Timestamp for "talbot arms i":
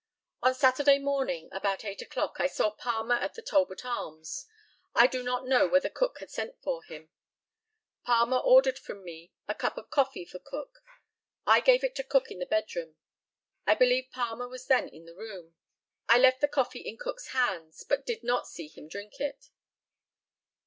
3.43-5.05